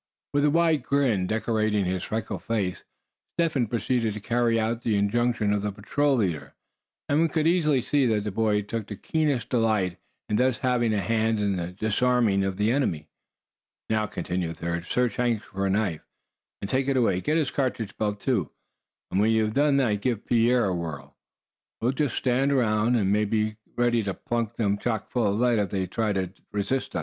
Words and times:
With 0.33 0.43
a 0.45 0.49
wide 0.49 0.81
grin 0.81 1.27
decorating 1.27 1.85
his 1.85 2.03
freckled 2.03 2.41
face, 2.41 2.83
Step 3.37 3.51
Hen 3.51 3.67
proceeded 3.67 4.15
to 4.15 4.19
carry 4.19 4.59
out 4.59 4.81
the 4.81 4.95
injunction 4.97 5.53
of 5.53 5.61
the 5.61 5.71
patrol 5.71 6.15
leader. 6.15 6.55
And 7.07 7.19
one 7.19 7.29
could 7.29 7.45
easily 7.45 7.83
see 7.83 8.07
that 8.07 8.23
the 8.23 8.31
boy 8.31 8.63
took 8.63 8.87
the 8.87 8.95
keenest 8.95 9.49
delight 9.49 9.99
in 10.27 10.37
thus 10.37 10.57
having 10.57 10.91
a 10.91 11.01
hand 11.01 11.39
in 11.39 11.75
disarming 11.79 12.39
the 12.55 12.71
enemy. 12.71 13.09
"Now," 13.91 14.07
continued 14.07 14.57
Thad, 14.57 14.85
"search 14.85 15.17
Hank 15.17 15.43
for 15.43 15.67
a 15.67 15.69
knife, 15.69 16.01
and 16.63 16.67
take 16.67 16.87
it 16.87 16.97
away. 16.97 17.21
Get 17.21 17.37
his 17.37 17.51
cartridge 17.51 17.95
belt 17.95 18.19
too; 18.19 18.49
and 19.11 19.19
when 19.21 19.29
you've 19.29 19.53
done 19.53 19.77
that, 19.77 20.01
give 20.01 20.25
Pierre 20.25 20.65
a 20.65 20.73
whirl. 20.73 21.15
We'll 21.79 21.91
just 21.91 22.15
stand 22.15 22.51
around, 22.51 22.95
and 22.95 23.13
be 23.29 23.57
ready 23.77 24.01
to 24.01 24.15
plunk 24.15 24.55
them 24.55 24.79
chock 24.79 25.11
full 25.11 25.27
of 25.31 25.39
lead 25.39 25.59
if 25.59 25.69
they 25.69 25.85
try 25.85 26.11
to 26.13 26.33
resist." 26.51 26.95